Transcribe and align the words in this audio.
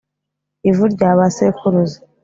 Ivu 0.69 0.83
rya 0.93 1.09
ba 1.17 1.27
sekuruza 1.35 1.97